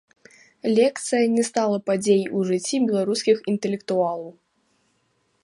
Лекцыя 0.77 1.25
не 1.33 1.43
стала 1.49 1.77
падзеяй 1.89 2.25
у 2.39 2.41
жыцці 2.49 2.81
беларускіх 2.89 3.37
інтэлектуалаў. 3.53 4.27